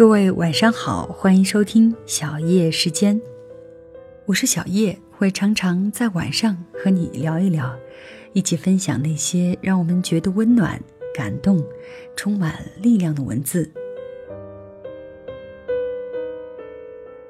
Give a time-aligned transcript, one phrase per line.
[0.00, 3.20] 各位晚上好，欢迎收听小叶时间，
[4.24, 7.78] 我是小叶，会常常在晚上和你聊一聊，
[8.32, 10.82] 一起分享那些让我们觉得温暖、
[11.14, 11.62] 感动、
[12.16, 13.70] 充满力量的文字。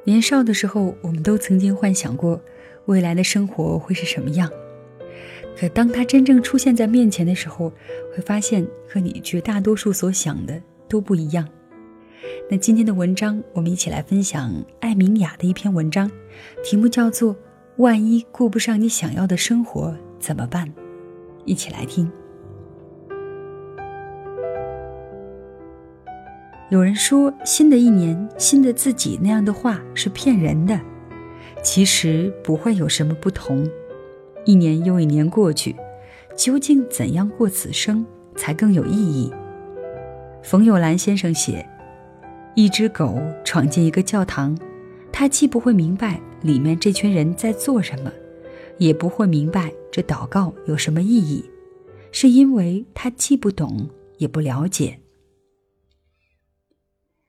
[0.04, 2.40] 年少的时候，我们都曾经幻想过
[2.84, 4.48] 未来的生活会是什么样，
[5.58, 7.72] 可当它真正出现在面前的时候，
[8.14, 11.48] 会发现和你绝大多数所想的都不一样。
[12.50, 16.10] 那今天的文章，我们一起来分享艾明雅的一篇文章，
[16.64, 17.34] 题目叫做
[17.76, 20.66] 《万一过不上你想要的生活怎么办》，
[21.44, 22.10] 一起来听。
[26.70, 30.80] 有人说“新的一年，新的自己”那样的话是骗人的，
[31.62, 33.64] 其实不会有什么不同。
[34.44, 35.76] 一年又一年过去，
[36.36, 39.32] 究竟怎样过此生才更有意义？
[40.42, 41.64] 冯友兰先生写。
[42.54, 44.58] 一只狗闯进一个教堂，
[45.12, 48.12] 它既不会明白里面这群人在做什么，
[48.78, 51.48] 也不会明白这祷告有什么意义，
[52.12, 54.98] 是因为它既不懂也不了解。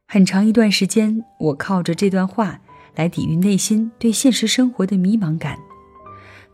[0.08, 2.60] 很长一段时间，我靠着这段话
[2.96, 5.58] 来抵御内心对现实生活的迷茫感，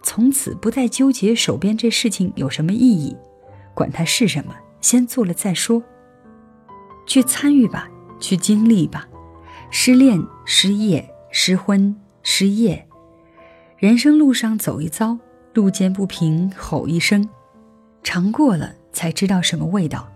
[0.03, 3.15] 从此不再纠结手边这事情有什么意义，
[3.73, 5.81] 管它是什么，先做了再说，
[7.07, 7.89] 去参与吧。
[8.19, 9.07] 去经历吧，
[9.69, 12.87] 失恋、失业、失婚、失业，
[13.77, 15.17] 人生路上走一遭，
[15.53, 17.27] 路见不平吼一声，
[18.03, 20.07] 尝过了才知道什么味道，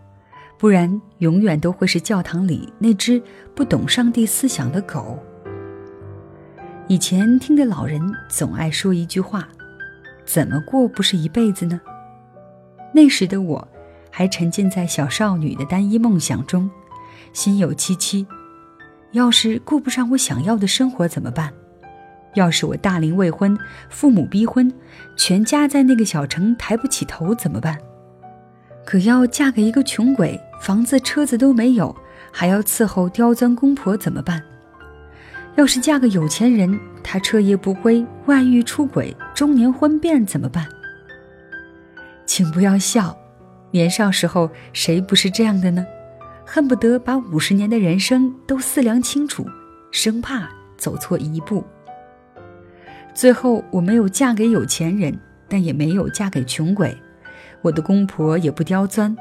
[0.57, 3.21] 不然永远都会是教堂里那只
[3.55, 5.17] 不懂上帝思想的狗。
[6.87, 9.47] 以前听的老人总爱说一句话
[10.25, 11.79] ：“怎么过不是一辈子呢？”
[12.93, 13.65] 那时的我，
[14.09, 16.69] 还沉浸在小少女的单一梦想中。
[17.33, 18.25] 心有戚戚，
[19.11, 21.53] 要是顾不上我想要的生活怎么办？
[22.35, 23.57] 要是我大龄未婚，
[23.89, 24.71] 父母逼婚，
[25.17, 27.77] 全家在那个小城抬不起头怎么办？
[28.85, 31.95] 可要嫁给一个穷鬼，房子车子都没有，
[32.31, 34.41] 还要伺候刁钻公婆怎么办？
[35.55, 40.65] 要是嫁个有钱人，他彻夜不归，外遇出轨，中年婚变怎么办？
[42.25, 43.17] 请不要笑，
[43.71, 45.85] 年少时候谁不是这样的呢？
[46.53, 49.45] 恨不得把五十年的人生都思量清楚，
[49.89, 51.63] 生怕走错一步。
[53.15, 55.17] 最后我没有嫁给有钱人，
[55.47, 56.93] 但也没有嫁给穷鬼，
[57.61, 59.15] 我的公婆也不刁钻，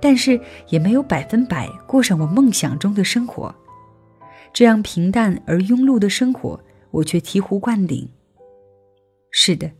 [0.00, 3.54] 但是也没有百分百过上我梦想中的生活。
[4.54, 6.58] 这样平淡而庸碌的生活，
[6.92, 8.08] 我却醍醐灌顶。
[9.30, 9.70] 是的，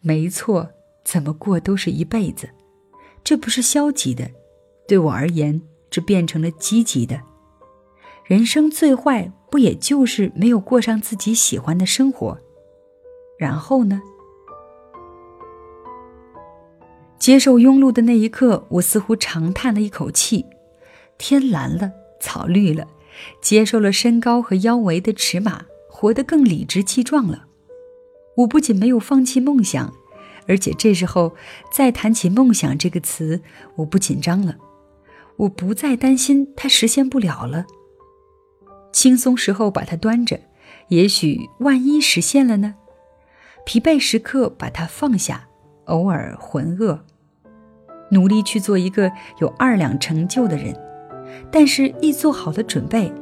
[0.00, 0.70] 没错，
[1.04, 2.48] 怎么过都是一辈子，
[3.24, 4.30] 这不是消极的，
[4.86, 5.60] 对我而言。
[5.90, 7.20] 这变成了积极的，
[8.24, 12.38] 人生最坏不也就是没有过上自己喜欢的生活？
[13.38, 14.00] 然后呢？
[17.18, 20.46] 接受庸碌的那一刻，我似乎长叹了一口气。
[21.18, 22.86] 天蓝了，草绿了，
[23.42, 27.46] 接受了身高和腰围的尺码，活得更理直气壮了。
[28.36, 29.92] 我不仅没有放弃梦想，
[30.46, 31.34] 而且这时候
[31.70, 33.42] 再谈起梦想这个词，
[33.76, 34.56] 我不紧张了。
[35.36, 37.64] 我不再担心它实现不了了。
[38.92, 40.40] 轻松时候把它端着，
[40.88, 42.74] 也许万一实现了呢？
[43.64, 45.48] 疲惫时刻把它放下，
[45.84, 46.98] 偶尔浑噩，
[48.10, 50.74] 努力去做一个有二两成就的人。
[51.50, 53.12] 但是，一做好了准备，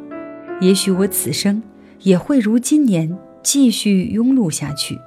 [0.61, 1.63] 也许我此生
[2.01, 4.99] 也会如今年继续庸碌下去。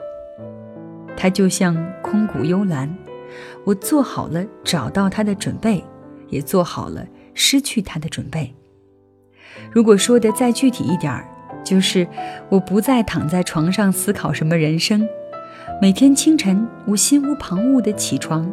[1.17, 2.95] 它就像空谷幽兰，
[3.65, 5.83] 我做好了找到它的准备。
[6.31, 7.05] 也做好了
[7.35, 8.55] 失去他的准备。
[9.71, 11.29] 如果说的再具体一点儿，
[11.63, 12.07] 就是
[12.49, 15.07] 我不再躺在床上思考什么人生。
[15.79, 18.51] 每天清晨，我心无旁骛地起床，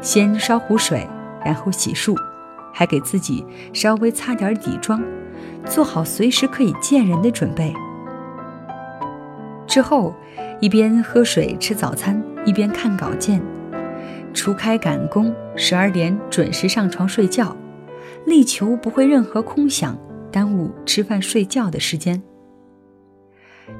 [0.00, 1.06] 先烧壶水，
[1.44, 2.16] 然后洗漱，
[2.72, 5.02] 还给自己稍微擦点底妆，
[5.66, 7.72] 做好随时可以见人的准备。
[9.66, 10.14] 之后，
[10.60, 13.40] 一边喝水吃早餐，一边看稿件。
[14.34, 17.56] 除开赶工，十二点准时上床睡觉，
[18.26, 19.98] 力求不会任何空想
[20.30, 22.22] 耽误吃饭睡觉的时间。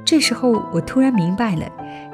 [0.05, 1.65] 这时候，我突然明白了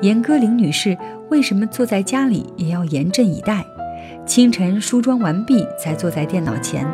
[0.01, 0.97] 严歌苓女士
[1.29, 3.65] 为什么坐在家里也要严阵以待，
[4.25, 6.88] 清晨梳妆完毕才坐在电脑前。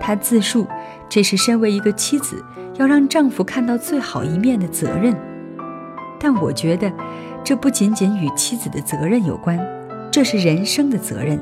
[0.00, 0.66] 她自述
[1.08, 2.44] 这是身为一个妻子
[2.76, 5.16] 要让丈夫看到最好一面的责任，
[6.20, 6.92] 但我觉得
[7.42, 9.58] 这不仅仅与妻子的责任有关。
[10.10, 11.38] 这是人生的责任，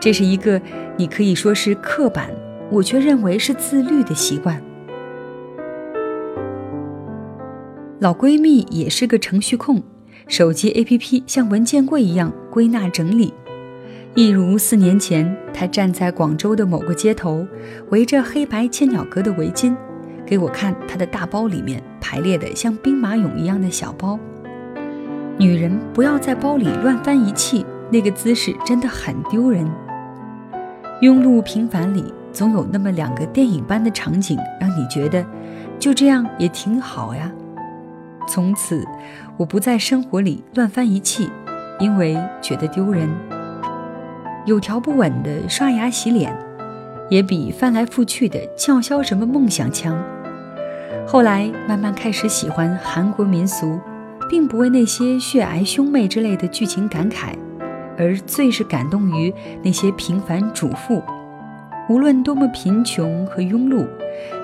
[0.00, 0.60] 这是一个
[0.96, 2.30] 你可以说是刻板，
[2.70, 4.62] 我却认为是自律的习惯。
[8.00, 9.82] 老闺蜜也是个程序控，
[10.26, 13.32] 手机 APP 像文件柜一样归纳整理。
[14.14, 17.46] 一如四年前，她站在广州的某个街头，
[17.90, 19.74] 围着黑白千鸟格的围巾，
[20.26, 24.18] 给我看她的大包里面排列的像兵马俑一样的小包。
[25.38, 27.64] 女人不要在包里乱翻一气，
[27.94, 29.64] 那个姿势真的很丢人。
[31.00, 35.24] 庸碌平凡里，总有那么两个电影般的场景，让你觉得
[35.78, 37.30] 就这样也挺好呀。
[38.26, 38.84] 从此，
[39.36, 41.30] 我不在生活里乱翻一气，
[41.78, 43.08] 因为觉得丢人。
[44.44, 46.36] 有条不紊的刷牙洗脸，
[47.08, 49.96] 也比翻来覆去的叫嚣什么梦想强。
[51.06, 53.78] 后来慢慢开始喜欢韩国民俗，
[54.28, 57.34] 并不为那些血癌兄妹之类的剧情感慨，
[57.98, 59.32] 而最是感动于
[59.62, 61.02] 那些平凡主妇，
[61.88, 63.86] 无论多么贫穷和庸碌，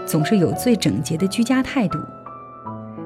[0.06, 1.98] 总是有最整洁的居家态度。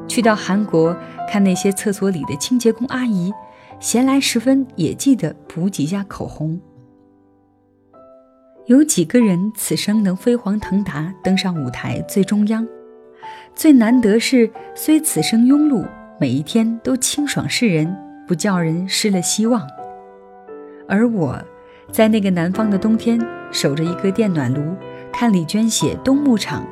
[0.06, 0.94] 去到韩国
[1.28, 3.32] 看那些厕所里的清洁工阿姨，
[3.80, 6.60] 闲来时分也记得补几下口红。
[8.66, 12.66] 有几个人此生能飞黄腾达，登上舞台最中央？
[13.54, 15.86] 最难得是，虽此生庸碌，
[16.20, 19.66] 每一天都清爽示人，不叫人失了希望。
[20.86, 21.36] 而我，
[21.90, 23.18] 在那个南方的冬天，
[23.50, 24.74] 守着一个电暖炉，
[25.12, 26.62] 看李娟写《冬牧场》，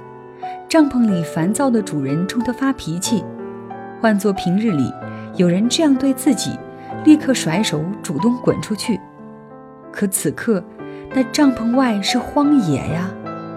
[0.69, 3.25] 帐篷里烦躁的主人冲她发脾气。
[4.01, 4.93] 换做平日里，
[5.37, 6.59] 有人这样对自己，
[7.05, 9.01] 立刻甩手主动滚出去。
[9.91, 10.63] 可此刻，
[11.15, 13.11] 那帐篷外是荒野呀，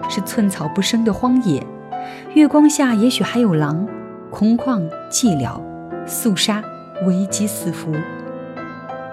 [0.08, 1.62] 是寸草不生的荒野。
[2.34, 3.86] 月光下，也许还有狼，
[4.30, 4.80] 空旷
[5.10, 5.60] 寂寥，
[6.06, 6.62] 肃杀，
[7.06, 7.92] 危机四伏。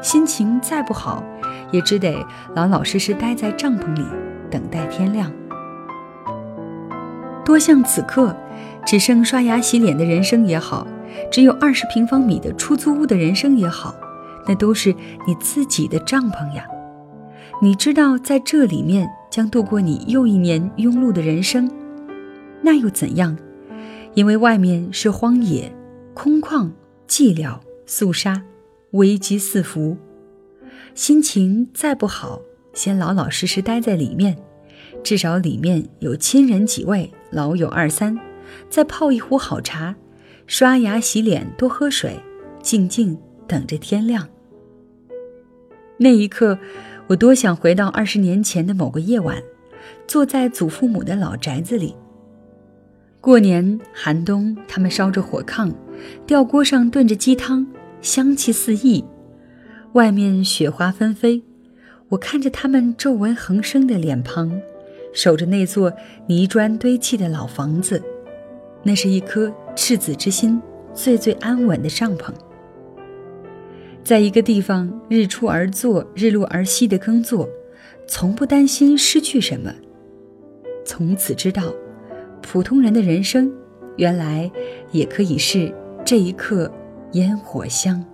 [0.03, 1.23] 心情再不好，
[1.71, 2.23] 也只得
[2.53, 4.03] 老老实实待在帐篷里，
[4.51, 5.31] 等待天亮。
[7.45, 8.35] 多像此刻，
[8.85, 10.85] 只剩刷牙洗脸的人生也好，
[11.31, 13.95] 只有二十平方米的出租屋的人生也好，
[14.45, 14.93] 那都是
[15.25, 16.65] 你自己的帐篷呀。
[17.61, 21.71] 你知道，在这里面将度过你又一年庸碌的人生，
[22.61, 23.37] 那又怎样？
[24.15, 25.73] 因为外面是荒野、
[26.13, 26.69] 空旷、
[27.07, 28.41] 寂寥、肃杀、
[28.93, 29.95] 危机四伏。
[30.95, 32.41] 心情再不好，
[32.73, 34.35] 先老老实实待在里面，
[35.03, 38.19] 至少里面有亲人几位，老友二三，
[38.69, 39.95] 再泡一壶好茶，
[40.47, 42.19] 刷牙洗脸，多喝水，
[42.63, 43.15] 静静
[43.47, 44.27] 等着天亮。
[45.97, 46.57] 那一刻。
[47.07, 49.43] 我多想回到二十年前的某个夜晚，
[50.07, 51.93] 坐在祖父母的老宅子里。
[53.19, 55.69] 过年寒冬，他们烧着火炕，
[56.25, 57.67] 吊锅上炖着鸡汤，
[58.03, 59.03] 香气四溢。
[59.93, 61.41] 外面雪花纷飞，
[62.09, 64.51] 我看着他们皱纹横生的脸庞，
[65.13, 65.91] 守着那座
[66.27, 68.03] 泥砖堆砌的老房子，
[68.83, 70.61] 那是一颗赤子之心
[70.93, 72.33] 最最安稳的帐篷。
[74.03, 77.47] 在一个地方，日出而作，日落而息的耕作，
[78.05, 79.73] 从不担心失去什么。
[80.83, 81.73] 从此知道，
[82.41, 83.49] 普通人的人生，
[83.95, 84.51] 原来
[84.91, 85.73] 也可以是
[86.03, 86.69] 这一刻
[87.13, 88.12] 烟火香。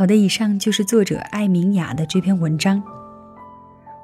[0.00, 2.82] 好的，以上就是作者艾明雅的这篇文章。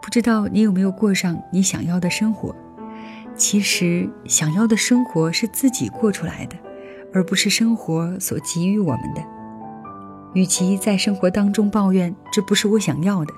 [0.02, 2.54] 不知道你有没有过上你想要的生活？
[3.34, 6.56] 其实，想要的生活是自己过出来的，
[7.14, 9.22] 而不是生活所给予我们的。
[10.34, 13.32] 与其在生活当中抱怨这不是我想要的，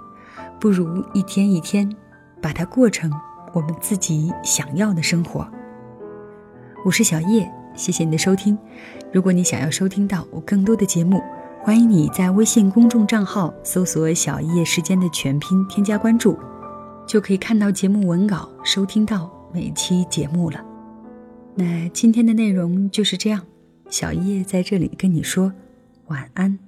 [0.59, 1.89] 不如一天一天
[2.43, 3.09] 把它过成
[3.53, 5.47] 我们自己想要的生活。
[6.85, 8.59] 我是小叶，谢谢你的收听。
[9.13, 11.23] 如果你想要收听到我更多的节目，
[11.61, 16.39] 欢迎你在微信公众账号搜索“小叶时间”的全拼，添加关注，
[17.07, 20.65] 就可以看到节目文稿，收听到每期节目了。
[21.55, 23.43] 那今天的内容就是这样，
[23.91, 25.53] 小叶在这里跟你说
[26.07, 26.59] 晚安。